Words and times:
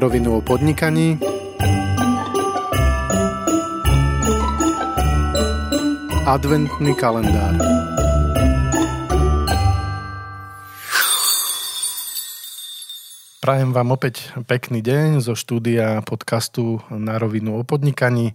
na 0.00 0.08
rovinu 0.08 0.36
o 0.36 0.40
podnikaní. 0.40 1.20
Adventný 6.24 6.96
kalendár. 6.96 7.60
Prajem 13.44 13.76
vám 13.76 13.92
opäť 13.92 14.32
pekný 14.48 14.80
deň 14.80 15.20
zo 15.20 15.36
štúdia 15.36 16.00
podcastu 16.08 16.80
na 16.88 17.20
rovinu 17.20 17.60
o 17.60 17.62
podnikaní. 17.68 18.32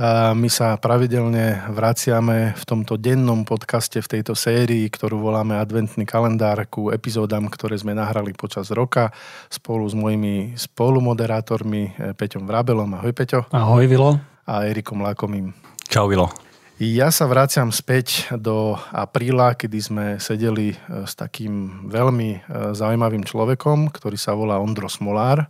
My 0.00 0.48
sa 0.48 0.80
pravidelne 0.80 1.68
vraciame 1.76 2.56
v 2.56 2.64
tomto 2.64 2.96
dennom 2.96 3.44
podcaste 3.44 4.00
v 4.00 4.08
tejto 4.16 4.32
sérii, 4.32 4.88
ktorú 4.88 5.20
voláme 5.20 5.60
Adventný 5.60 6.08
kalendár 6.08 6.64
ku 6.72 6.88
epizódam, 6.88 7.52
ktoré 7.52 7.76
sme 7.76 7.92
nahrali 7.92 8.32
počas 8.32 8.72
roka 8.72 9.12
spolu 9.52 9.84
s 9.84 9.92
mojimi 9.92 10.56
spolumoderátormi 10.56 11.82
eh, 11.84 12.16
Peťom 12.16 12.48
Vrabelom. 12.48 12.96
Ahoj 12.96 13.12
Peťo. 13.12 13.44
Ahoj 13.52 13.84
Vilo. 13.84 14.16
A 14.48 14.64
Erikom 14.64 15.04
Lákomým. 15.04 15.52
Čau 15.84 16.08
Vilo. 16.08 16.32
Ja 16.80 17.12
sa 17.12 17.28
vraciam 17.28 17.68
späť 17.68 18.32
do 18.40 18.80
apríla, 18.96 19.52
kedy 19.52 19.78
sme 19.84 20.06
sedeli 20.16 20.72
eh, 20.72 21.04
s 21.04 21.12
takým 21.12 21.84
veľmi 21.92 22.30
eh, 22.32 22.72
zaujímavým 22.72 23.28
človekom, 23.28 23.92
ktorý 23.92 24.16
sa 24.16 24.32
volá 24.32 24.64
Ondro 24.64 24.88
Smolár. 24.88 25.44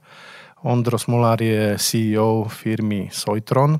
Ondro 0.67 0.99
Smolár 0.99 1.39
je 1.39 1.79
CEO 1.79 2.51
firmy 2.51 3.15
Soitron 3.15 3.79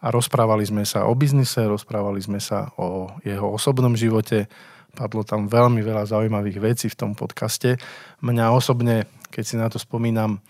a 0.00 0.06
rozprávali 0.08 0.64
sme 0.64 0.88
sa 0.88 1.04
o 1.04 1.12
biznise, 1.12 1.60
rozprávali 1.60 2.20
sme 2.24 2.40
sa 2.40 2.72
o 2.80 3.12
jeho 3.20 3.52
osobnom 3.52 3.92
živote, 3.92 4.48
padlo 4.96 5.22
tam 5.22 5.46
veľmi 5.46 5.84
veľa 5.84 6.08
zaujímavých 6.08 6.58
vecí 6.58 6.86
v 6.88 6.98
tom 6.98 7.12
podcaste. 7.12 7.76
Mňa 8.24 8.56
osobne, 8.56 9.04
keď 9.28 9.44
si 9.44 9.56
na 9.60 9.68
to 9.68 9.76
spomínam, 9.76 10.40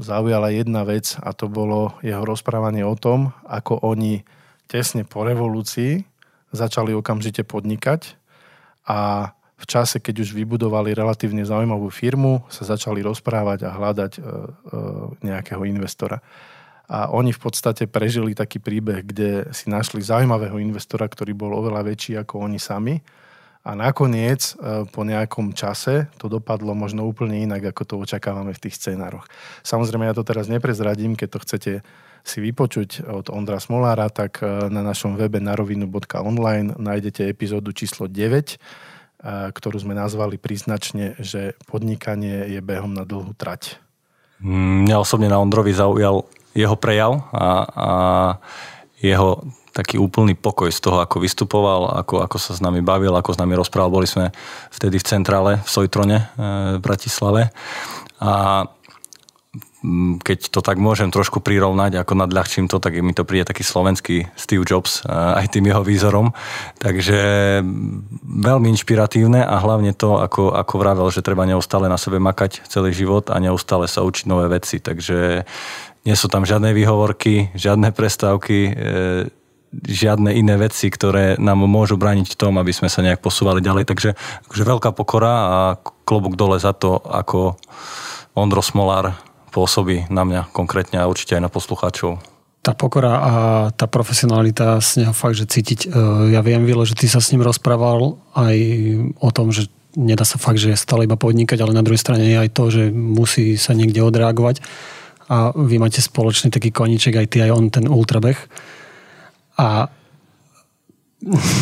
zaujala 0.00 0.50
jedna 0.50 0.82
vec 0.82 1.14
a 1.22 1.30
to 1.36 1.46
bolo 1.46 1.94
jeho 2.02 2.24
rozprávanie 2.26 2.82
o 2.82 2.98
tom, 2.98 3.30
ako 3.46 3.78
oni 3.84 4.26
tesne 4.66 5.06
po 5.06 5.22
revolúcii 5.22 6.02
začali 6.50 6.96
okamžite 6.96 7.44
podnikať 7.46 8.16
a 8.88 9.30
v 9.54 9.64
čase, 9.70 10.02
keď 10.02 10.26
už 10.26 10.34
vybudovali 10.34 10.92
relatívne 10.92 11.46
zaujímavú 11.46 11.88
firmu, 11.88 12.42
sa 12.50 12.66
začali 12.66 13.00
rozprávať 13.06 13.64
a 13.64 13.70
hľadať 13.70 14.12
e, 14.18 14.20
e, 14.20 14.26
nejakého 15.24 15.62
investora 15.62 16.18
a 16.84 17.08
oni 17.08 17.32
v 17.32 17.40
podstate 17.40 17.88
prežili 17.88 18.36
taký 18.36 18.60
príbeh, 18.60 19.04
kde 19.04 19.48
si 19.56 19.72
našli 19.72 20.04
zaujímavého 20.04 20.60
investora, 20.60 21.08
ktorý 21.08 21.32
bol 21.32 21.56
oveľa 21.56 21.80
väčší 21.88 22.20
ako 22.20 22.44
oni 22.44 22.60
sami 22.60 23.00
a 23.64 23.72
nakoniec 23.72 24.52
e, 24.60 24.84
po 24.92 25.08
nejakom 25.08 25.56
čase 25.56 26.12
to 26.20 26.28
dopadlo 26.28 26.76
možno 26.76 27.08
úplne 27.08 27.40
inak, 27.40 27.72
ako 27.72 27.82
to 27.88 27.94
očakávame 27.96 28.52
v 28.52 28.62
tých 28.68 28.76
scénároch. 28.76 29.24
Samozrejme, 29.64 30.04
ja 30.04 30.12
to 30.12 30.20
teraz 30.20 30.52
neprezradím, 30.52 31.16
keď 31.16 31.28
to 31.32 31.38
chcete 31.40 31.72
si 32.24 32.38
vypočuť 32.40 33.04
od 33.04 33.28
Ondra 33.32 33.56
Smolára, 33.60 34.12
tak 34.12 34.44
e, 34.44 34.68
na 34.68 34.84
našom 34.84 35.16
webe 35.16 35.40
narovinu.online 35.40 36.76
nájdete 36.76 37.24
epizódu 37.24 37.72
číslo 37.72 38.04
9, 38.04 38.12
e, 38.12 38.56
ktorú 39.48 39.80
sme 39.80 39.96
nazvali 39.96 40.36
príznačne, 40.36 41.16
že 41.16 41.56
podnikanie 41.64 42.52
je 42.52 42.60
behom 42.60 42.92
na 42.92 43.08
dlhú 43.08 43.32
trať. 43.32 43.80
Mňa 44.44 45.00
osobne 45.00 45.32
na 45.32 45.40
Ondrovi 45.40 45.72
zaujal 45.72 46.28
jeho 46.54 46.76
prejav 46.78 47.26
a, 47.34 47.46
a 47.66 47.90
jeho 49.02 49.42
taký 49.74 49.98
úplný 49.98 50.38
pokoj 50.38 50.70
z 50.70 50.78
toho, 50.78 51.02
ako 51.02 51.18
vystupoval, 51.18 51.98
ako, 51.98 52.22
ako 52.22 52.36
sa 52.38 52.54
s 52.54 52.62
nami 52.62 52.78
bavil, 52.78 53.10
ako 53.10 53.34
s 53.34 53.40
nami 53.42 53.58
rozprával. 53.58 53.90
Boli 53.90 54.06
sme 54.06 54.30
vtedy 54.70 55.02
v 55.02 55.08
centrále 55.18 55.52
v 55.66 55.68
Sojtrone 55.68 56.18
e, 56.22 56.24
v 56.78 56.80
Bratislave 56.80 57.50
a 58.22 58.64
keď 60.24 60.48
to 60.48 60.64
tak 60.64 60.80
môžem 60.80 61.12
trošku 61.12 61.44
prirovnať, 61.44 62.00
ako 62.00 62.16
nadľahčím 62.16 62.72
to, 62.72 62.80
tak 62.80 62.96
mi 63.04 63.12
to 63.12 63.28
príde 63.28 63.44
taký 63.44 63.60
slovenský 63.60 64.32
Steve 64.32 64.64
Jobs 64.64 65.04
aj 65.04 65.52
tým 65.52 65.68
jeho 65.68 65.84
výzorom. 65.84 66.32
Takže 66.80 67.20
veľmi 68.24 68.66
inšpiratívne 68.72 69.44
a 69.44 69.60
hlavne 69.60 69.92
to, 69.92 70.16
ako, 70.24 70.56
ako 70.56 70.74
vravel, 70.80 71.08
že 71.12 71.20
treba 71.20 71.44
neustále 71.44 71.92
na 71.92 72.00
sebe 72.00 72.16
makať 72.16 72.64
celý 72.64 72.96
život 72.96 73.28
a 73.28 73.36
neustále 73.36 73.84
sa 73.84 74.00
učiť 74.00 74.24
nové 74.24 74.48
veci. 74.48 74.80
Takže 74.80 75.44
nie 76.04 76.16
sú 76.16 76.28
tam 76.28 76.44
žiadne 76.44 76.76
výhovorky, 76.76 77.52
žiadne 77.56 77.88
prestávky, 77.96 78.58
e, 78.68 78.72
žiadne 79.74 80.30
iné 80.36 80.54
veci, 80.60 80.92
ktoré 80.92 81.40
nám 81.40 81.64
môžu 81.64 81.98
brániť 81.98 82.36
v 82.36 82.38
tom, 82.38 82.60
aby 82.60 82.70
sme 82.70 82.92
sa 82.92 83.02
nejak 83.02 83.24
posúvali 83.24 83.64
ďalej. 83.64 83.88
Takže, 83.88 84.10
takže 84.46 84.62
veľká 84.62 84.92
pokora 84.94 85.34
a 85.34 85.58
klobúk 86.06 86.36
dole 86.38 86.60
za 86.60 86.76
to, 86.76 87.00
ako 87.00 87.58
Ondro 88.36 88.62
Smolár 88.62 89.16
pôsobí 89.50 90.06
na 90.12 90.22
mňa 90.22 90.52
konkrétne 90.52 91.00
a 91.00 91.08
určite 91.08 91.34
aj 91.34 91.42
na 91.48 91.50
poslucháčov. 91.50 92.20
Tá 92.64 92.72
pokora 92.72 93.12
a 93.20 93.32
tá 93.76 93.84
profesionalita 93.84 94.80
z 94.80 95.04
neho 95.04 95.12
fakt, 95.16 95.36
že 95.40 95.48
cítiť. 95.48 95.80
E, 95.84 95.88
ja 96.36 96.44
viem, 96.44 96.68
Vilo, 96.68 96.84
že 96.84 96.96
ty 96.96 97.08
sa 97.08 97.18
s 97.18 97.32
ním 97.32 97.42
rozprával 97.42 98.20
aj 98.36 98.56
o 99.20 99.30
tom, 99.32 99.50
že 99.50 99.72
nedá 99.96 100.26
sa 100.26 100.36
fakt, 100.36 100.60
že 100.60 100.76
stále 100.76 101.08
iba 101.08 101.16
podnikať, 101.16 101.64
ale 101.64 101.72
na 101.76 101.84
druhej 101.84 102.02
strane 102.02 102.28
je 102.28 102.36
aj 102.36 102.50
to, 102.52 102.64
že 102.68 102.82
musí 102.92 103.56
sa 103.56 103.72
niekde 103.72 104.02
odreagovať 104.02 104.60
a 105.28 105.52
vy 105.56 105.76
máte 105.80 106.00
spoločný 106.04 106.52
taký 106.52 106.72
koniček, 106.74 107.16
aj 107.16 107.26
ty, 107.30 107.44
aj 107.44 107.50
on, 107.54 107.70
ten 107.72 107.86
ultrabeh. 107.88 108.36
A 109.60 109.88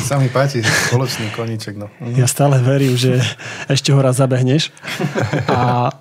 sa 0.03 0.19
mi 0.19 0.27
páči, 0.27 0.63
spoločný 0.63 1.31
koníček. 1.39 1.79
No. 1.79 1.87
Ja 2.19 2.27
stále 2.27 2.59
verím, 2.59 2.99
že 2.99 3.23
ešte 3.71 3.95
ho 3.95 4.01
raz 4.03 4.19
zabehneš. 4.19 4.75
A 5.47 5.93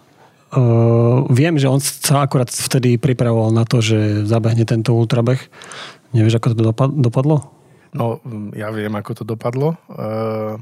Uh, 0.51 1.23
viem, 1.31 1.55
že 1.55 1.63
on 1.71 1.79
sa 1.79 2.27
akurát 2.27 2.51
vtedy 2.51 2.99
pripravoval 2.99 3.55
na 3.55 3.63
to, 3.63 3.79
že 3.79 4.27
zabehne 4.27 4.67
tento 4.67 4.91
ultrabeh. 4.91 5.39
Nevieš, 6.11 6.43
ako 6.43 6.47
to 6.51 6.75
dopadlo? 6.91 7.55
No, 7.95 8.19
ja 8.51 8.67
viem, 8.75 8.91
ako 8.91 9.11
to 9.15 9.23
dopadlo. 9.23 9.79
Uh, 9.87 10.59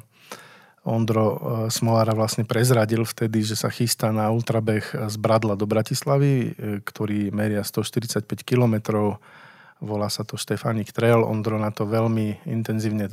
Ondro 0.87 1.25
uh, 1.25 1.37
Smolára 1.67 2.15
vlastne 2.15 2.47
prezradil 2.47 3.03
vtedy, 3.03 3.43
že 3.43 3.59
sa 3.59 3.67
chystá 3.67 4.13
na 4.15 4.31
ultrabeh 4.31 4.83
z 4.83 5.15
Bradla 5.19 5.59
do 5.59 5.67
Bratislavy, 5.67 6.55
ktorý 6.85 7.31
meria 7.35 7.65
145 7.65 8.23
kilometrov. 8.43 9.19
Volá 9.79 10.11
sa 10.11 10.27
to 10.27 10.35
Štefanik 10.35 10.91
Trail. 10.91 11.23
Ondro 11.23 11.55
na 11.55 11.71
to 11.71 11.87
veľmi 11.87 12.43
intenzívne 12.43 13.07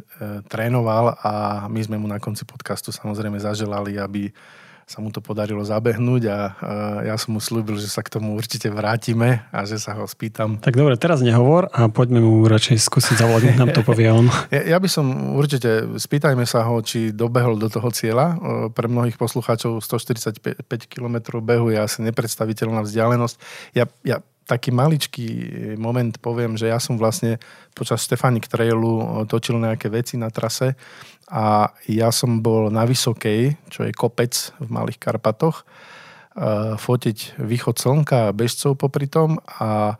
trénoval 0.50 1.14
a 1.22 1.32
my 1.70 1.78
sme 1.78 1.94
mu 1.94 2.10
na 2.10 2.18
konci 2.18 2.42
podcastu 2.42 2.90
samozrejme 2.90 3.38
zaželali, 3.38 3.94
aby 4.02 4.34
sa 4.86 5.02
mu 5.02 5.10
to 5.10 5.18
podarilo 5.18 5.66
zabehnúť 5.66 6.22
a, 6.30 6.38
ja 7.10 7.18
som 7.18 7.34
mu 7.34 7.42
slúbil, 7.42 7.74
že 7.74 7.90
sa 7.90 8.06
k 8.06 8.14
tomu 8.14 8.38
určite 8.38 8.70
vrátime 8.70 9.42
a 9.50 9.66
že 9.66 9.82
sa 9.82 9.98
ho 9.98 10.06
spýtam. 10.06 10.62
Tak 10.62 10.78
dobre, 10.78 10.94
teraz 10.94 11.26
nehovor 11.26 11.66
a 11.74 11.90
poďme 11.90 12.22
mu 12.22 12.46
radšej 12.46 12.86
skúsiť 12.86 13.18
zavolať, 13.18 13.58
nám 13.58 13.74
to 13.74 13.82
povie 13.82 14.06
on. 14.06 14.30
Ja, 14.54 14.62
ja 14.62 14.78
by 14.78 14.86
som 14.86 15.34
určite, 15.34 15.98
spýtajme 15.98 16.46
sa 16.46 16.62
ho, 16.70 16.78
či 16.78 17.10
dobehol 17.10 17.58
do 17.58 17.66
toho 17.66 17.90
cieľa. 17.90 18.38
Pre 18.70 18.86
mnohých 18.86 19.18
poslucháčov 19.18 19.82
145 19.82 20.38
km 20.86 21.42
behu 21.42 21.74
je 21.74 21.82
asi 21.82 22.06
nepredstaviteľná 22.06 22.86
vzdialenosť. 22.86 23.36
Ja, 23.74 23.90
ja 24.06 24.22
taký 24.46 24.70
maličký 24.70 25.26
moment 25.74 26.22
poviem, 26.22 26.54
že 26.54 26.70
ja 26.70 26.78
som 26.78 26.94
vlastne 26.94 27.42
počas 27.74 28.06
Stefanik 28.06 28.46
Trailu 28.46 29.26
točil 29.26 29.58
nejaké 29.58 29.90
veci 29.90 30.14
na 30.14 30.30
trase 30.30 30.78
a 31.26 31.74
ja 31.90 32.14
som 32.14 32.38
bol 32.38 32.70
na 32.70 32.86
Vysokej, 32.86 33.58
čo 33.66 33.82
je 33.82 33.90
kopec 33.90 34.32
v 34.62 34.68
Malých 34.70 35.02
Karpatoch, 35.02 35.62
eh, 35.62 36.78
fotiť 36.78 37.42
východ 37.42 37.76
slnka 37.78 38.30
a 38.30 38.36
bežcov 38.36 38.78
popri 38.78 39.10
tom 39.10 39.42
a 39.58 39.98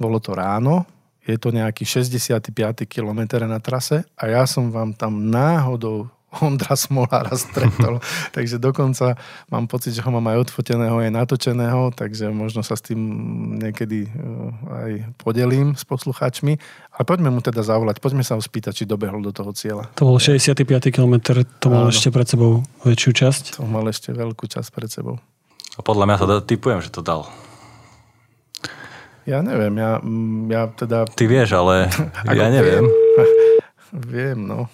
bolo 0.00 0.18
to 0.18 0.32
ráno, 0.32 0.88
je 1.22 1.38
to 1.38 1.54
nejaký 1.54 1.86
65. 1.86 2.88
kilometr 2.90 3.46
na 3.46 3.62
trase 3.62 4.02
a 4.18 4.26
ja 4.26 4.42
som 4.48 4.74
vám 4.74 4.96
tam 4.98 5.30
náhodou 5.30 6.10
Ondra 6.40 6.72
Smolára 6.72 7.36
stretol. 7.36 8.00
takže 8.36 8.56
dokonca 8.56 9.20
mám 9.52 9.68
pocit, 9.68 9.92
že 9.92 10.00
ho 10.00 10.08
mám 10.08 10.24
aj 10.32 10.48
odfoteného, 10.48 11.02
aj 11.04 11.12
natočeného, 11.12 11.92
takže 11.92 12.32
možno 12.32 12.64
sa 12.64 12.72
s 12.78 12.82
tým 12.82 13.00
niekedy 13.60 14.08
eh, 14.08 14.72
aj 14.72 14.92
podelím 15.20 15.76
s 15.76 15.84
poslucháčmi. 15.84 16.56
Ale 16.92 17.04
poďme 17.04 17.28
mu 17.32 17.44
teda 17.44 17.60
zavolať, 17.60 18.00
poďme 18.00 18.24
sa 18.24 18.36
ho 18.36 18.42
spýtať, 18.42 18.72
či 18.72 18.84
dobehol 18.88 19.20
do 19.20 19.32
toho 19.32 19.52
cieľa. 19.52 19.92
To 20.00 20.08
bol 20.08 20.16
65. 20.16 20.64
km, 20.88 21.14
to 21.60 21.66
mal 21.68 21.88
Áno. 21.88 21.92
ešte 21.92 22.08
pred 22.08 22.28
sebou 22.28 22.64
väčšiu 22.84 23.10
časť. 23.12 23.44
To 23.60 23.68
mal 23.68 23.84
ešte 23.88 24.12
veľkú 24.12 24.48
časť 24.48 24.68
pred 24.72 24.88
sebou. 24.88 25.20
A 25.76 25.80
podľa 25.80 26.04
mňa 26.04 26.16
sa 26.20 26.26
typujem, 26.44 26.84
že 26.84 26.92
to 26.92 27.00
dal. 27.00 27.28
Ja 29.22 29.38
neviem, 29.38 29.78
ja, 29.78 30.02
mm, 30.02 30.50
ja 30.50 30.62
teda... 30.68 31.06
Ty 31.06 31.24
vieš, 31.30 31.54
ale 31.54 31.86
ja 32.38 32.48
neviem. 32.50 32.90
Viem, 33.94 34.38
no. 34.50 34.66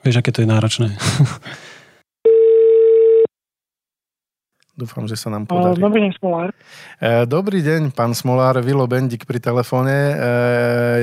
Vieš, 0.00 0.24
aké 0.24 0.32
to 0.32 0.40
je 0.40 0.48
náročné. 0.48 0.96
Dúfam, 4.80 5.04
že 5.04 5.12
sa 5.12 5.28
nám 5.28 5.44
podarí. 5.44 5.76
Dobrý 5.76 6.08
deň, 6.08 6.12
Smolár. 6.16 6.56
E, 6.96 7.28
dobrý 7.28 7.60
deň, 7.60 7.92
pán 7.92 8.16
Smolár, 8.16 8.64
Vilo 8.64 8.88
Bendik 8.88 9.28
pri 9.28 9.36
telefóne. 9.36 9.92
E, 9.92 10.14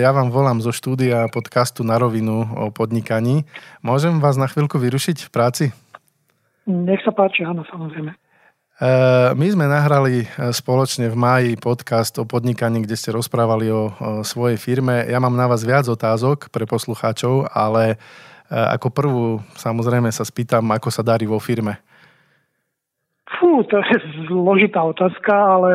ja 0.02 0.10
vám 0.10 0.34
volám 0.34 0.66
zo 0.66 0.74
štúdia 0.74 1.30
podcastu 1.30 1.86
Na 1.86 2.02
rovinu 2.02 2.42
o 2.58 2.74
podnikaní. 2.74 3.46
Môžem 3.86 4.18
vás 4.18 4.34
na 4.34 4.50
chvíľku 4.50 4.82
vyrušiť 4.82 5.30
v 5.30 5.30
práci? 5.30 5.70
Nech 6.66 7.06
sa 7.06 7.14
páči, 7.14 7.46
áno, 7.46 7.62
samozrejme. 7.70 8.18
my 9.38 9.48
sme 9.48 9.66
nahrali 9.70 10.26
spoločne 10.52 11.14
v 11.14 11.16
máji 11.16 11.52
podcast 11.62 12.18
o 12.18 12.26
podnikaní, 12.26 12.82
kde 12.82 12.98
ste 12.98 13.14
rozprávali 13.14 13.70
o, 13.70 13.94
o 13.94 14.26
svojej 14.26 14.58
firme. 14.58 15.06
Ja 15.06 15.22
mám 15.22 15.38
na 15.38 15.46
vás 15.46 15.62
viac 15.62 15.86
otázok 15.86 16.50
pre 16.50 16.66
poslucháčov, 16.66 17.46
ale 17.54 18.02
ako 18.52 18.88
prvú 18.92 19.26
samozrejme 19.56 20.12
sa 20.12 20.24
spýtam, 20.24 20.72
ako 20.72 20.90
sa 20.92 21.04
darí 21.04 21.28
vo 21.28 21.40
firme. 21.40 21.80
Fú, 23.28 23.62
to 23.68 23.84
je 23.84 24.00
zložitá 24.32 24.80
otázka, 24.88 25.34
ale 25.36 25.72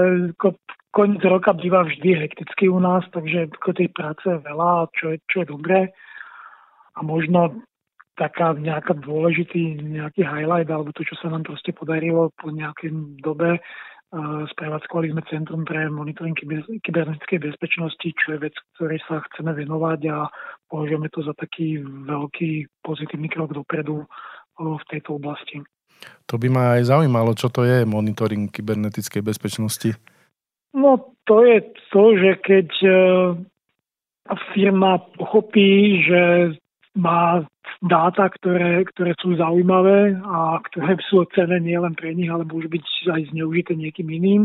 koniec 0.92 1.20
roka 1.24 1.52
býva 1.52 1.84
vždy 1.84 2.16
hektický 2.24 2.69
u 2.72 2.80
nás, 2.80 3.04
takže 3.12 3.52
tej 3.52 3.88
práce 3.92 4.24
je 4.24 4.40
veľa, 4.40 4.88
čo 4.96 5.12
je, 5.12 5.16
čo 5.28 5.44
je 5.44 5.52
dobré. 5.52 5.92
A 6.96 7.04
možno 7.04 7.60
taká 8.16 8.52
nejaká 8.52 8.92
dôležitý 9.00 9.80
nejaký 9.80 10.24
highlight 10.24 10.69
alebo 10.69 10.92
to, 10.92 11.04
čo 11.04 11.16
sa 11.16 11.32
nám 11.32 11.48
proste 11.48 11.72
podarilo 11.72 12.28
po 12.36 12.52
nejakej 12.52 12.92
dobe. 13.24 13.56
Uh, 14.12 14.44
sprevádzkovali 14.52 15.16
sme 15.16 15.24
Centrum 15.32 15.64
pre 15.64 15.88
monitoring 15.88 16.36
kybernetickej 16.84 17.48
bezpečnosti, 17.48 18.04
čo 18.04 18.36
je 18.36 18.44
vec, 18.44 18.52
ktorej 18.76 19.00
sa 19.08 19.24
chceme 19.32 19.56
venovať 19.56 20.00
a 20.12 20.28
považujeme 20.72 21.12
to 21.12 21.20
za 21.20 21.36
taký 21.36 21.84
veľký 21.84 22.80
pozitívny 22.80 23.28
krok 23.28 23.52
dopredu 23.52 24.00
uh, 24.00 24.08
v 24.80 24.84
tejto 24.88 25.20
oblasti. 25.20 25.60
To 26.26 26.40
by 26.40 26.48
ma 26.48 26.80
aj 26.80 26.88
zaujímalo, 26.88 27.36
čo 27.36 27.52
to 27.52 27.69
je 27.69 27.84
monitoring 27.84 28.48
kybernetickej 28.48 29.22
bezpečnosti. 29.22 29.92
No 30.72 31.12
to 31.28 31.44
je 31.44 31.62
to, 31.92 32.16
že 32.16 32.30
keď 32.42 32.69
e, 32.82 32.90
firma 34.56 34.98
pochopí, 35.20 36.02
že 36.02 36.56
má 36.96 37.44
dáta, 37.84 38.28
ktoré, 38.34 38.82
ktoré 38.90 39.12
sú 39.20 39.36
zaujímavé 39.36 40.16
a 40.24 40.58
ktoré 40.72 40.96
sú 41.06 41.24
cenné 41.36 41.60
nielen 41.60 41.94
pre 41.94 42.16
nich, 42.16 42.32
ale 42.32 42.48
môžu 42.48 42.72
byť 42.72 42.84
aj 43.12 43.22
zneužité 43.30 43.76
niekým 43.76 44.08
iným, 44.10 44.42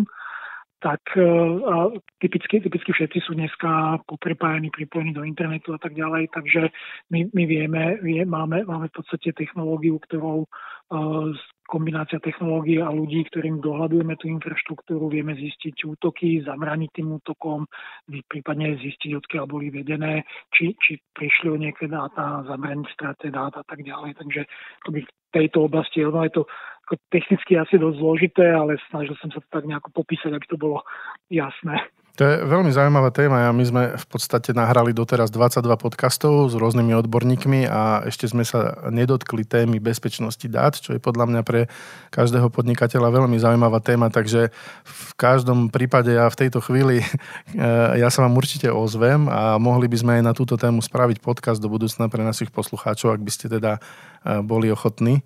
tak 0.79 1.01
e, 1.17 1.25
a 1.65 1.89
typicky, 2.21 2.61
typicky 2.61 2.91
všetci 2.93 3.19
sú 3.25 3.33
dneska 3.33 4.01
poprepájení, 4.05 4.69
pripojení 4.69 5.13
do 5.13 5.25
internetu 5.25 5.73
a 5.73 5.79
tak 5.81 5.97
ďalej, 5.97 6.29
takže 6.29 6.69
my, 7.09 7.33
my 7.33 7.43
vieme, 7.49 7.83
vie, 8.05 8.21
máme, 8.25 8.61
máme 8.63 8.87
v 8.93 8.95
podstate 9.01 9.33
technológiu, 9.33 9.97
ktorou 9.97 10.45
uh, 10.45 11.33
kombinácia 11.67 12.17
technológie 12.23 12.79
a 12.79 12.87
ľudí, 12.87 13.27
ktorým 13.27 13.59
dohľadujeme 13.59 14.15
tú 14.15 14.31
infraštruktúru, 14.31 15.11
vieme 15.11 15.35
zistiť 15.35 15.83
útoky, 15.83 16.39
zamraniť 16.47 16.89
tým 16.95 17.19
útokom, 17.19 17.67
prípadne 18.07 18.79
zistiť, 18.79 19.11
odkiaľ 19.19 19.45
boli 19.51 19.67
vedené, 19.67 20.23
či, 20.55 20.73
či 20.79 20.95
prišli 21.11 21.51
o 21.51 21.59
nejaké 21.59 21.91
dáta, 21.91 22.47
zamraniť 22.47 22.87
straty 22.95 23.27
dát 23.35 23.53
a 23.59 23.63
tak 23.67 23.83
ďalej. 23.83 24.15
Takže 24.15 24.41
by 24.87 24.99
v 25.03 25.11
tejto 25.35 25.67
oblasti, 25.67 26.07
ono 26.07 26.23
je 26.23 26.33
to 26.39 26.43
ako 26.87 26.95
technicky 27.11 27.59
asi 27.59 27.75
dosť 27.75 27.99
zložité, 27.99 28.47
ale 28.47 28.79
snažil 28.87 29.11
som 29.19 29.27
sa 29.27 29.43
to 29.43 29.49
tak 29.51 29.67
nejako 29.67 29.91
popísať, 29.91 30.31
aby 30.31 30.47
to 30.47 30.55
bolo 30.55 30.87
jasné. 31.27 31.83
To 32.17 32.25
je 32.25 32.49
veľmi 32.49 32.73
zaujímavá 32.73 33.13
téma 33.13 33.45
a 33.45 33.53
my 33.53 33.61
sme 33.61 33.83
v 33.93 34.05
podstate 34.09 34.49
nahrali 34.49 34.89
doteraz 34.89 35.29
22 35.29 35.69
podcastov 35.77 36.49
s 36.49 36.57
rôznymi 36.57 36.97
odborníkmi 37.05 37.69
a 37.69 38.09
ešte 38.09 38.25
sme 38.25 38.41
sa 38.41 38.73
nedotkli 38.89 39.45
témy 39.45 39.77
bezpečnosti 39.77 40.41
dát, 40.49 40.73
čo 40.73 40.97
je 40.97 41.03
podľa 41.03 41.29
mňa 41.29 41.41
pre 41.45 41.69
každého 42.09 42.49
podnikateľa 42.49 43.13
veľmi 43.13 43.37
zaujímavá 43.37 43.85
téma, 43.85 44.09
takže 44.09 44.49
v 44.81 45.11
každom 45.13 45.69
prípade 45.69 46.09
ja 46.09 46.25
v 46.25 46.39
tejto 46.41 46.57
chvíli 46.57 47.05
ja 48.01 48.09
sa 48.09 48.25
vám 48.25 48.33
určite 48.33 48.73
ozvem 48.73 49.29
a 49.29 49.61
mohli 49.61 49.85
by 49.85 49.97
sme 50.01 50.11
aj 50.17 50.23
na 50.25 50.33
túto 50.33 50.57
tému 50.57 50.81
spraviť 50.81 51.21
podcast 51.21 51.61
do 51.61 51.69
budúcna 51.69 52.09
pre 52.09 52.25
našich 52.25 52.49
poslucháčov, 52.49 53.13
ak 53.13 53.21
by 53.21 53.29
ste 53.29 53.45
teda 53.45 53.77
eh, 53.77 54.41
boli 54.41 54.73
ochotní. 54.73 55.21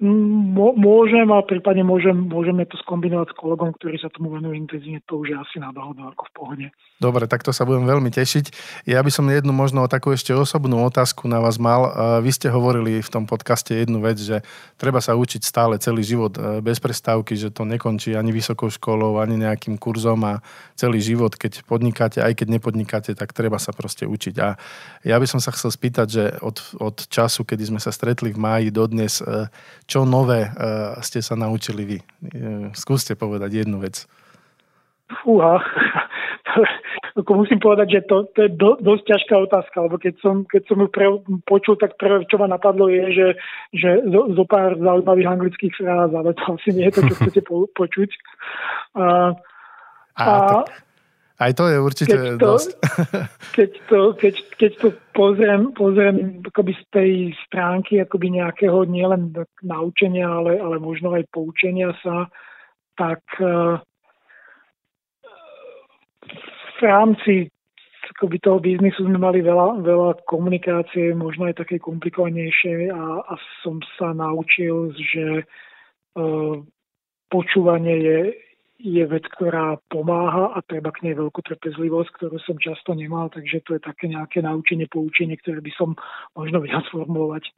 Môžem 0.00 1.28
a 1.28 1.44
prípadne 1.44 1.84
môžem, 1.84 2.16
môžeme 2.16 2.64
to 2.64 2.80
skombinovať 2.80 3.30
s 3.30 3.36
kolegom, 3.36 3.76
ktorý 3.76 4.00
sa 4.00 4.08
tomu 4.08 4.32
venuje 4.32 4.56
intenzívne, 4.56 5.04
to 5.04 5.20
už 5.20 5.28
je 5.28 5.36
asi 5.36 5.56
na 5.60 5.76
dohodu 5.76 6.08
ako 6.16 6.24
v 6.24 6.32
pohode. 6.32 6.66
Dobre, 7.00 7.28
tak 7.28 7.44
to 7.44 7.52
sa 7.52 7.68
budem 7.68 7.84
veľmi 7.84 8.08
tešiť. 8.08 8.52
Ja 8.88 9.04
by 9.04 9.12
som 9.12 9.28
jednu 9.28 9.52
možno 9.52 9.84
takú 9.92 10.12
ešte 10.12 10.32
osobnú 10.32 10.84
otázku 10.88 11.28
na 11.28 11.40
vás 11.40 11.60
mal. 11.60 11.92
Vy 12.24 12.32
ste 12.32 12.48
hovorili 12.48 13.04
v 13.04 13.12
tom 13.12 13.24
podcaste 13.28 13.76
jednu 13.76 14.00
vec, 14.00 14.16
že 14.16 14.40
treba 14.80 15.04
sa 15.04 15.16
učiť 15.16 15.40
stále 15.44 15.76
celý 15.76 16.00
život 16.00 16.36
e, 16.36 16.60
bez 16.64 16.80
prestávky, 16.80 17.36
že 17.36 17.52
to 17.52 17.68
nekončí 17.68 18.16
ani 18.16 18.32
vysokou 18.32 18.72
školou, 18.72 19.20
ani 19.20 19.36
nejakým 19.36 19.80
kurzom 19.80 20.20
a 20.24 20.44
celý 20.76 21.00
život, 21.00 21.36
keď 21.36 21.64
podnikáte, 21.64 22.24
aj 22.24 22.40
keď 22.40 22.56
nepodnikáte, 22.56 23.12
tak 23.16 23.36
treba 23.36 23.60
sa 23.60 23.76
proste 23.76 24.04
učiť. 24.08 24.34
A 24.40 24.60
ja 25.04 25.16
by 25.16 25.24
som 25.28 25.40
sa 25.40 25.52
chcel 25.52 25.72
spýtať, 25.72 26.08
že 26.08 26.24
od, 26.40 26.56
od 26.80 27.04
času, 27.08 27.44
kedy 27.44 27.68
sme 27.68 27.80
sa 27.80 27.92
stretli 27.92 28.32
v 28.32 28.40
máji 28.40 28.68
do 28.72 28.84
dnes, 28.84 29.24
e, 29.24 29.48
čo 29.90 30.06
nové 30.06 30.46
uh, 30.46 30.94
ste 31.02 31.18
sa 31.18 31.34
naučili 31.34 31.82
vy? 31.82 31.98
Uh, 31.98 32.70
skúste 32.78 33.18
povedať 33.18 33.66
jednu 33.66 33.82
vec. 33.82 34.06
Fúha, 35.10 35.58
musím 37.34 37.58
povedať, 37.58 37.98
že 37.98 38.00
to, 38.06 38.30
to 38.30 38.46
je 38.46 38.50
do, 38.54 38.78
dosť 38.78 39.04
ťažká 39.10 39.34
otázka, 39.50 39.76
lebo 39.82 39.98
keď 39.98 40.14
som, 40.22 40.46
keď 40.46 40.62
som 40.70 40.78
ju 40.78 40.86
pre, 40.86 41.10
počul, 41.50 41.74
tak 41.74 41.98
prvé, 41.98 42.22
čo 42.30 42.38
ma 42.38 42.46
napadlo, 42.46 42.86
je, 42.86 43.10
že, 43.10 43.26
že 43.74 44.06
zo, 44.06 44.30
zo 44.30 44.44
pár 44.46 44.78
zaujímavých 44.78 45.30
anglických 45.34 45.74
fráz, 45.74 46.14
ale 46.14 46.30
to 46.38 46.44
asi 46.54 46.70
nie 46.70 46.86
je 46.86 46.94
to, 46.94 47.02
čo 47.10 47.14
chcete 47.18 47.40
po, 47.42 47.66
počuť. 47.74 48.10
Uh, 48.94 49.34
a, 50.14 50.22
a 50.22 50.34
tak 50.46 50.89
aj 51.40 51.52
to 51.56 51.64
je 51.72 51.78
určite 51.80 52.12
keď 52.12 52.36
to, 52.36 52.44
dosť. 52.44 52.70
Keď 53.56 53.70
to, 53.90 54.00
keď, 54.14 54.34
keď 54.60 54.72
to 54.78 54.88
pozriem, 55.10 55.74
pozriem 55.74 56.38
akoby 56.46 56.72
z 56.76 56.84
tej 56.94 57.10
stránky 57.48 57.98
akoby 57.98 58.38
nejakého 58.38 58.86
nielen 58.86 59.34
naučenia, 59.64 60.28
ale, 60.28 60.60
ale 60.60 60.78
možno 60.78 61.18
aj 61.18 61.26
poučenia 61.34 61.90
sa, 61.98 62.30
tak 62.94 63.20
uh, 63.42 63.82
v 66.78 66.80
rámci 66.84 67.50
akoby 68.16 68.36
toho 68.38 68.60
biznisu 68.60 69.08
sme 69.08 69.18
mali 69.18 69.40
veľa, 69.40 69.82
veľa 69.82 70.10
komunikácie, 70.30 71.16
možno 71.16 71.50
aj 71.50 71.64
také 71.64 71.80
komplikovanejšie 71.82 72.92
a, 72.92 73.24
a 73.24 73.34
som 73.64 73.82
sa 73.98 74.12
naučil, 74.14 74.94
že 74.94 75.42
uh, 76.14 76.54
počúvanie 77.32 77.96
je, 77.98 78.20
je 78.80 79.04
vec, 79.04 79.24
ktorá 79.28 79.76
pomáha 79.92 80.56
a 80.56 80.64
treba 80.64 80.88
k 80.88 81.04
nej 81.04 81.14
veľkú 81.14 81.44
trpezlivosť, 81.44 82.10
ktorú 82.16 82.40
som 82.40 82.56
často 82.56 82.96
nemal, 82.96 83.28
takže 83.28 83.60
to 83.68 83.76
je 83.76 83.82
také 83.84 84.08
nejaké 84.08 84.40
naučenie, 84.40 84.88
poučenie, 84.88 85.36
ktoré 85.36 85.60
by 85.60 85.72
som 85.76 85.92
možno 86.32 86.64
viac 86.64 86.88
formulovať. 86.88 87.52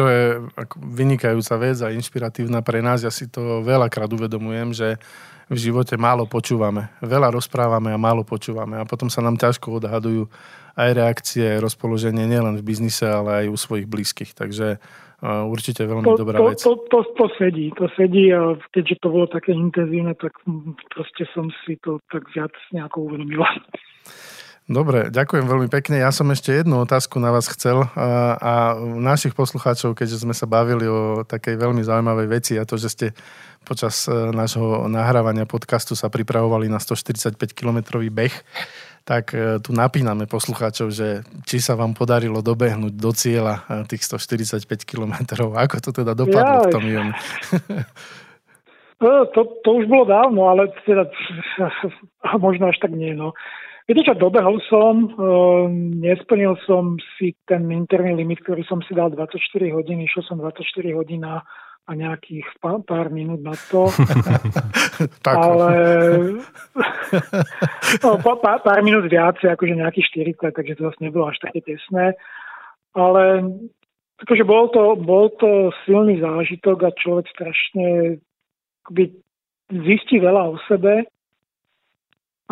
To 0.00 0.08
je 0.08 0.40
vynikajúca 0.76 1.54
vec 1.60 1.76
a 1.84 1.92
inšpiratívna 1.92 2.64
pre 2.64 2.80
nás. 2.80 3.04
Ja 3.04 3.12
si 3.12 3.28
to 3.28 3.60
veľakrát 3.60 4.08
uvedomujem, 4.08 4.72
že 4.72 4.96
v 5.52 5.58
živote 5.60 6.00
málo 6.00 6.24
počúvame. 6.24 6.88
Veľa 7.04 7.28
rozprávame 7.36 7.92
a 7.92 8.00
málo 8.00 8.24
počúvame 8.24 8.80
a 8.80 8.88
potom 8.88 9.12
sa 9.12 9.20
nám 9.20 9.36
ťažko 9.36 9.84
odhadujú 9.84 10.32
aj 10.80 10.90
reakcie, 10.96 11.60
rozpoloženie 11.60 12.24
nielen 12.24 12.56
v 12.56 12.64
biznise, 12.64 13.04
ale 13.04 13.44
aj 13.44 13.46
u 13.52 13.56
svojich 13.60 13.84
blízkych. 13.84 14.32
Takže 14.32 14.80
určite 15.22 15.86
veľmi 15.86 16.02
to, 16.02 16.18
dobrá 16.18 16.36
to, 16.42 16.46
vec. 16.50 16.58
To, 16.66 16.74
to, 16.90 16.98
to 17.14 17.26
sedí, 17.38 17.70
to 17.78 17.86
sedí 17.94 18.34
a 18.34 18.58
keďže 18.74 18.98
to 18.98 19.08
bolo 19.08 19.26
také 19.30 19.54
intenzívne, 19.54 20.18
tak 20.18 20.34
proste 20.90 21.30
som 21.30 21.46
si 21.62 21.78
to 21.78 22.02
tak 22.10 22.26
viac 22.34 22.50
nejako 22.74 23.06
uvedomila. 23.06 23.46
Dobre, 24.70 25.10
ďakujem 25.10 25.50
veľmi 25.50 25.66
pekne. 25.66 25.98
Ja 25.98 26.14
som 26.14 26.30
ešte 26.30 26.54
jednu 26.54 26.86
otázku 26.86 27.18
na 27.18 27.34
vás 27.34 27.50
chcel 27.50 27.82
a, 27.82 28.38
a 28.38 28.52
našich 28.78 29.34
poslucháčov, 29.34 29.98
keďže 29.98 30.22
sme 30.22 30.30
sa 30.30 30.46
bavili 30.46 30.86
o 30.86 31.26
takej 31.26 31.58
veľmi 31.58 31.82
zaujímavej 31.82 32.28
veci 32.30 32.52
a 32.54 32.62
to, 32.62 32.78
že 32.78 32.88
ste 32.94 33.06
počas 33.66 34.06
e, 34.06 34.14
nášho 34.30 34.86
nahrávania 34.86 35.50
podcastu 35.50 35.98
sa 35.98 36.06
pripravovali 36.06 36.70
na 36.70 36.78
145-kilometrový 36.78 38.14
beh, 38.14 38.34
tak 39.02 39.34
e, 39.34 39.58
tu 39.58 39.74
napíname 39.74 40.30
poslucháčov, 40.30 40.94
že 40.94 41.26
či 41.42 41.58
sa 41.58 41.74
vám 41.74 41.94
podarilo 41.94 42.38
dobehnúť 42.38 42.94
do 42.94 43.10
cieľa 43.10 43.66
e, 43.66 43.90
tých 43.90 44.06
145 44.06 44.66
kilometrov. 44.86 45.58
Ako 45.58 45.82
to 45.82 45.90
teda 45.90 46.14
dopadlo 46.14 46.56
ja, 46.58 46.66
v 46.66 46.72
tom 46.72 46.84
Ion? 46.86 47.10
No, 49.02 49.26
to, 49.34 49.58
to 49.66 49.82
už 49.82 49.90
bolo 49.90 50.06
dávno, 50.06 50.46
ale 50.46 50.70
teda 50.86 51.10
možno 52.38 52.70
až 52.70 52.78
tak 52.78 52.94
nie. 52.94 53.18
No. 53.18 53.34
Viete 53.90 54.06
čo, 54.06 54.14
dobehol 54.14 54.62
som, 54.70 55.10
uh, 55.18 55.66
nesplnil 55.98 56.54
som 56.70 56.94
si 57.18 57.34
ten 57.50 57.66
interný 57.74 58.14
limit, 58.22 58.46
ktorý 58.46 58.62
som 58.62 58.78
si 58.86 58.94
dal 58.94 59.10
24 59.10 59.42
hodín, 59.74 60.06
išiel 60.06 60.22
som 60.22 60.38
24 60.38 60.62
hodín 60.94 61.26
a 61.26 61.42
a 61.82 61.92
nejakých 61.98 62.46
pár, 62.62 62.86
pár 62.86 63.10
minút 63.10 63.42
na 63.42 63.58
to. 63.70 63.90
tak. 65.26 65.34
Ale 65.34 65.70
no, 68.02 68.10
pár, 68.22 68.62
pár 68.62 68.80
minút 68.86 69.10
viacej, 69.10 69.50
akože 69.50 69.74
nejakých 69.74 70.38
40, 70.38 70.54
takže 70.54 70.72
to 70.78 70.82
zase 70.90 71.00
nebolo 71.02 71.26
až 71.26 71.42
také 71.42 71.60
tesné. 71.66 72.14
Ale 72.94 73.50
akože 74.22 74.44
bol 74.46 74.70
to, 74.70 74.94
bol 74.94 75.26
to 75.42 75.74
silný 75.82 76.22
zážitok 76.22 76.86
a 76.86 76.90
človek 76.94 77.26
strašne 77.34 78.18
akoby 78.86 79.18
zistí 79.72 80.22
veľa 80.22 80.54
o 80.54 80.56
sebe. 80.70 81.10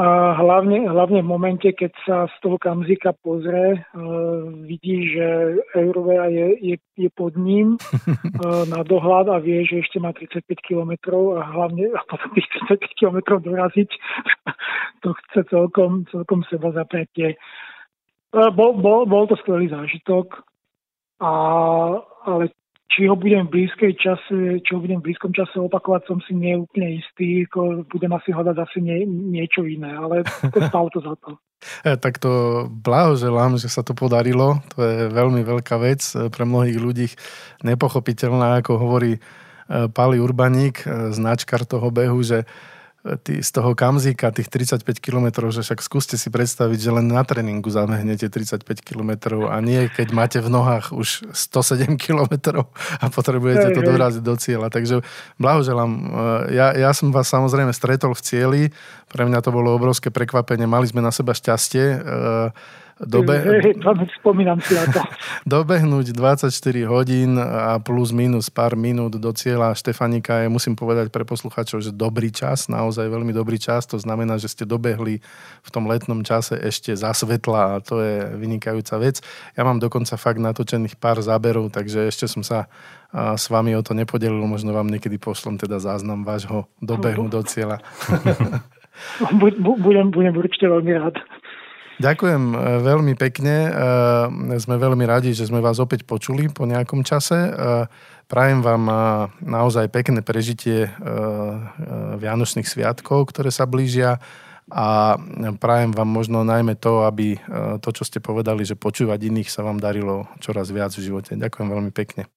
A 0.00 0.32
hlavne, 0.32 0.88
hlavne 0.88 1.20
v 1.20 1.28
momente, 1.28 1.68
keď 1.76 1.92
sa 2.08 2.16
z 2.32 2.36
toho 2.40 2.56
kamzika 2.56 3.12
pozrie, 3.20 3.84
uh, 3.84 4.48
vidí, 4.64 5.12
že 5.12 5.60
Eurovea 5.76 6.24
je, 6.32 6.46
je, 6.72 6.76
je 6.96 7.10
pod 7.12 7.36
ním 7.36 7.76
uh, 7.76 8.64
na 8.72 8.80
dohľad 8.80 9.28
a 9.28 9.36
vie, 9.44 9.60
že 9.68 9.84
ešte 9.84 10.00
má 10.00 10.16
35 10.16 10.56
km 10.64 10.96
a 11.36 11.44
hlavne 11.52 11.92
a 11.92 12.00
potom 12.08 12.32
tých 12.32 12.48
35 12.64 12.96
km 12.96 13.44
doraziť, 13.44 13.90
to 15.04 15.12
chce 15.12 15.40
celkom, 15.52 16.08
celkom 16.08 16.48
seba 16.48 16.72
zapretie. 16.72 17.36
Uh, 18.32 18.48
bol, 18.56 18.80
bol, 18.80 19.04
bol 19.04 19.28
to 19.28 19.36
skvelý 19.36 19.68
zážitok, 19.68 20.48
a, 21.20 21.32
ale 22.24 22.48
či 22.90 23.06
ho 23.06 23.14
budem 23.14 23.46
v 23.46 23.54
blízkej 23.54 23.94
čase, 24.02 24.58
či 24.66 24.70
ho 24.74 24.82
budem 24.82 24.98
v 24.98 25.10
blízkom 25.10 25.30
čase 25.30 25.62
opakovať, 25.62 26.10
som 26.10 26.18
si 26.26 26.34
nie 26.34 26.58
úplne 26.58 26.98
istý, 26.98 27.46
ako 27.46 27.86
budem 27.86 28.10
asi 28.10 28.34
hľadať 28.34 28.56
asi 28.58 28.78
nie, 28.82 29.06
niečo 29.06 29.62
iné, 29.62 29.94
ale 29.94 30.26
to 30.26 30.58
stalo 30.66 30.90
to 30.90 31.00
za 31.00 31.14
to. 31.22 31.38
E, 31.84 31.92
tak 32.00 32.16
to 32.16 32.64
blahoželám, 32.72 33.60
že 33.60 33.68
sa 33.68 33.84
to 33.84 33.92
podarilo. 33.92 34.64
To 34.72 34.80
je 34.80 35.12
veľmi 35.12 35.44
veľká 35.44 35.76
vec 35.76 36.00
e, 36.16 36.32
pre 36.32 36.48
mnohých 36.48 36.80
ľudí 36.80 37.12
nepochopiteľná, 37.60 38.64
ako 38.64 38.80
hovorí 38.80 39.12
e, 39.16 39.20
Pali 39.92 40.16
Urbaník, 40.16 40.88
značkar 41.12 41.68
toho 41.68 41.92
behu, 41.92 42.16
že 42.24 42.48
tý, 43.24 43.40
z 43.40 43.50
toho 43.56 43.72
kamzíka, 43.72 44.28
tých 44.28 44.52
35 44.52 45.00
km, 45.00 45.48
že 45.48 45.64
však 45.64 45.80
skúste 45.80 46.20
si 46.20 46.28
predstaviť, 46.28 46.78
že 46.78 46.90
len 46.92 47.08
na 47.08 47.24
tréningu 47.24 47.72
zamehnete 47.72 48.28
35 48.28 48.60
km 48.84 49.40
a 49.48 49.56
nie 49.64 49.88
keď 49.88 50.08
máte 50.12 50.38
v 50.44 50.52
nohách 50.52 50.92
už 50.92 51.32
107 51.32 51.96
km 52.04 52.60
a 53.00 53.04
potrebujete 53.08 53.72
to 53.72 53.80
doraziť 53.80 54.22
do 54.22 54.36
cieľa. 54.36 54.68
Takže 54.68 55.00
blahoželám. 55.40 55.90
Ja, 56.52 56.76
ja 56.76 56.92
som 56.92 57.08
vás 57.08 57.32
samozrejme 57.32 57.72
stretol 57.72 58.12
v 58.12 58.22
cieli, 58.22 58.62
pre 59.08 59.24
mňa 59.24 59.40
to 59.40 59.50
bolo 59.50 59.72
obrovské 59.72 60.12
prekvapenie, 60.12 60.68
mali 60.68 60.84
sme 60.84 61.00
na 61.00 61.10
seba 61.10 61.32
šťastie 61.32 62.04
Dobe... 63.00 63.40
Spomínam 64.20 64.60
si 64.60 64.76
na 64.76 64.84
to. 64.92 65.00
Dobehnúť 65.56 66.12
24 66.12 66.52
hodín 66.84 67.40
a 67.40 67.80
plus 67.80 68.12
minus 68.12 68.52
pár 68.52 68.76
minút 68.76 69.16
do 69.16 69.32
cieľa 69.32 69.72
Štefanika 69.72 70.44
je, 70.44 70.52
musím 70.52 70.76
povedať 70.76 71.08
pre 71.08 71.24
poslucháčov, 71.24 71.80
že 71.80 71.96
dobrý 71.96 72.28
čas, 72.28 72.68
naozaj 72.68 73.08
veľmi 73.08 73.32
dobrý 73.32 73.56
čas. 73.56 73.88
To 73.88 73.96
znamená, 73.96 74.36
že 74.36 74.52
ste 74.52 74.68
dobehli 74.68 75.24
v 75.64 75.70
tom 75.72 75.88
letnom 75.88 76.20
čase 76.20 76.60
ešte 76.60 76.92
za 76.92 77.16
svetla 77.16 77.80
a 77.80 77.80
to 77.80 78.04
je 78.04 78.36
vynikajúca 78.36 79.00
vec. 79.00 79.24
Ja 79.56 79.64
mám 79.64 79.80
dokonca 79.80 80.20
fakt 80.20 80.36
natočených 80.36 81.00
pár 81.00 81.24
záberov, 81.24 81.72
takže 81.72 82.04
ešte 82.04 82.28
som 82.28 82.44
sa 82.44 82.68
s 83.12 83.48
vami 83.48 83.72
o 83.74 83.82
to 83.82 83.96
nepodelil. 83.96 84.44
Možno 84.44 84.76
vám 84.76 84.92
niekedy 84.92 85.16
pošlom 85.16 85.56
teda 85.56 85.80
záznam 85.80 86.22
vášho 86.22 86.68
dobehu 86.84 87.32
do 87.32 87.40
cieľa. 87.48 87.80
budem, 89.80 90.12
budem 90.12 90.34
určite 90.36 90.68
veľmi 90.68 90.92
rád. 91.00 91.16
Ďakujem 92.00 92.42
e, 92.50 92.58
veľmi 92.80 93.14
pekne. 93.20 93.68
E, 93.68 94.56
sme 94.56 94.80
veľmi 94.80 95.04
radi, 95.04 95.36
že 95.36 95.44
sme 95.44 95.60
vás 95.60 95.76
opäť 95.76 96.08
počuli 96.08 96.48
po 96.48 96.64
nejakom 96.64 97.04
čase. 97.04 97.36
E, 97.36 97.50
prajem 98.24 98.64
vám 98.64 98.86
naozaj 99.42 99.90
pekné 99.90 100.22
prežitie 100.22 100.86
Vianočných 102.14 102.62
sviatkov, 102.62 103.34
ktoré 103.34 103.50
sa 103.50 103.66
blížia 103.66 104.22
a 104.70 105.18
prajem 105.58 105.90
vám 105.90 106.06
možno 106.06 106.46
najmä 106.46 106.78
to, 106.78 107.02
aby 107.10 107.42
to, 107.82 107.90
čo 107.90 108.06
ste 108.06 108.22
povedali, 108.22 108.62
že 108.62 108.78
počúvať 108.78 109.18
iných 109.26 109.50
sa 109.50 109.66
vám 109.66 109.82
darilo 109.82 110.30
čoraz 110.38 110.70
viac 110.70 110.94
v 110.94 111.10
živote. 111.10 111.34
Ďakujem 111.34 111.74
veľmi 111.74 111.90
pekne. 111.90 112.30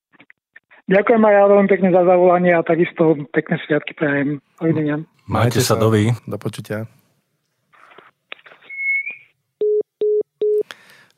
Ďakujem 0.89 1.22
aj 1.22 1.34
ja 1.38 1.43
veľmi 1.46 1.70
pekne 1.70 1.89
za 1.93 2.01
zavolanie 2.01 2.58
a 2.58 2.65
takisto 2.65 3.13
pekné 3.29 3.62
sviatky 3.62 3.93
prajem. 3.93 4.41
Dovidenia. 4.58 4.98
Majte 5.29 5.62
sa, 5.62 5.77
dovi. 5.77 6.10
Do 6.25 6.41
počutia. 6.41 6.89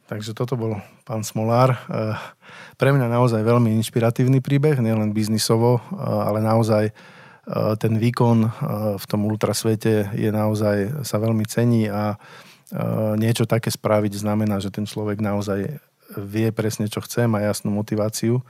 Takže 0.05 0.38
toto 0.38 0.53
bol 0.53 0.77
pán 1.01 1.25
Smolár. 1.25 1.74
Eh, 1.89 2.13
pre 2.77 2.93
mňa 2.93 3.09
naozaj 3.09 3.41
veľmi 3.41 3.74
inšpiratívny 3.81 4.38
príbeh, 4.38 4.77
nielen 4.77 5.17
biznisovo, 5.17 5.81
eh, 5.81 5.85
ale 6.05 6.45
naozaj 6.45 6.83
eh, 6.89 7.74
ten 7.81 7.97
výkon 7.97 8.38
v 9.01 9.05
tom 9.09 9.25
ultrasvete 9.25 10.13
je 10.13 10.29
naozaj, 10.29 11.05
sa 11.05 11.17
veľmi 11.17 11.45
cení 11.45 11.89
a 11.89 12.17
niečo 13.15 13.45
také 13.45 13.69
spraviť 13.69 14.25
znamená, 14.25 14.57
že 14.57 14.74
ten 14.74 14.89
človek 14.89 15.21
naozaj 15.21 15.77
vie 16.17 16.47
presne, 16.50 16.89
čo 16.89 16.97
chce, 16.97 17.29
má 17.29 17.38
jasnú 17.45 17.69
motiváciu 17.69 18.41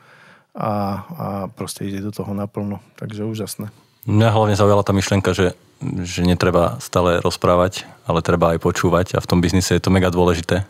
a, 0.56 1.04
a 1.04 1.28
proste 1.52 1.84
ide 1.84 2.00
do 2.00 2.16
toho 2.16 2.32
naplno. 2.32 2.80
Takže 2.96 3.28
úžasné. 3.28 3.76
Mňa 4.08 4.30
hlavne 4.32 4.56
zaujala 4.56 4.88
tá 4.88 4.96
myšlienka, 4.96 5.36
že, 5.36 5.52
že 6.00 6.24
netreba 6.24 6.80
stále 6.80 7.20
rozprávať, 7.20 7.84
ale 8.08 8.24
treba 8.24 8.56
aj 8.56 8.64
počúvať 8.64 9.08
a 9.14 9.20
v 9.20 9.28
tom 9.28 9.44
biznise 9.44 9.76
je 9.76 9.84
to 9.84 9.92
mega 9.92 10.08
dôležité 10.08 10.64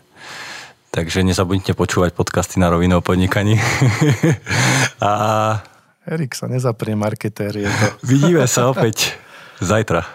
Takže 0.96 1.20
nezabudnite 1.28 1.76
počúvať 1.76 2.16
podcasty 2.16 2.56
na 2.56 2.72
rovinu 2.72 2.96
o 2.96 3.04
podnikaní. 3.04 3.60
a... 5.04 5.60
Erik 6.08 6.32
sa 6.32 6.48
nezaprie, 6.48 6.96
marketér 6.96 7.52
je 7.52 7.68
to. 7.68 7.86
Vidíme 8.16 8.48
sa 8.48 8.72
opäť 8.72 9.12
zajtra. 9.60 10.08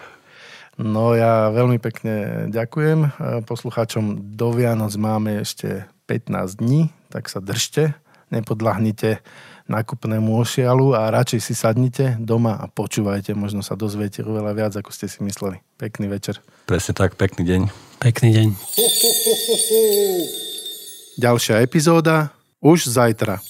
No 0.82 1.14
ja 1.14 1.54
veľmi 1.54 1.78
pekne 1.78 2.50
ďakujem. 2.50 3.14
Poslucháčom 3.46 4.34
do 4.34 4.50
Vianoc 4.50 4.90
máme 4.98 5.46
ešte 5.46 5.86
15 6.10 6.58
dní, 6.58 6.90
tak 7.14 7.30
sa 7.30 7.38
držte, 7.38 7.94
nepodlahnite 8.34 9.22
nákupnému 9.70 10.34
ošialu 10.34 10.98
a 10.98 11.14
radšej 11.14 11.40
si 11.46 11.54
sadnite 11.54 12.18
doma 12.18 12.58
a 12.58 12.66
počúvajte, 12.66 13.38
možno 13.38 13.62
sa 13.62 13.78
dozviete 13.78 14.26
oveľa 14.26 14.50
viac, 14.58 14.74
ako 14.74 14.90
ste 14.90 15.06
si 15.06 15.22
mysleli. 15.22 15.62
Pekný 15.78 16.10
večer. 16.10 16.42
Presne 16.66 16.98
tak, 16.98 17.14
pekný 17.14 17.46
deň. 17.46 17.70
Pekný 18.02 18.34
deň. 18.34 18.48
Ďalšia 21.20 21.60
epizóda 21.60 22.32
už 22.64 22.88
zajtra. 22.88 23.44